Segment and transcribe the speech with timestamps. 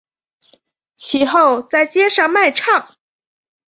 [0.95, 2.95] 其后在街上卖唱。